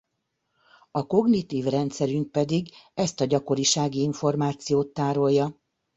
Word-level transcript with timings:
A 0.91 1.05
kognitív 1.07 1.65
rendszerünk 1.65 2.31
pedig 2.31 2.69
ezt 2.93 3.21
a 3.21 3.25
gyakorisági 3.25 4.01
információt 4.01 4.87
tárolja. 4.87 5.55